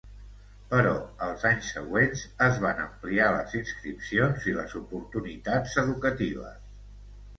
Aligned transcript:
Però 0.69 0.93
els 1.25 1.43
anys 1.49 1.67
següents, 1.75 2.23
es 2.47 2.57
van 2.65 2.81
ampliar 2.85 3.27
les 3.35 3.53
inscripcions 3.61 4.49
i 4.53 4.57
les 4.61 4.75
oportunitats 4.83 5.77
educatives. 5.87 6.61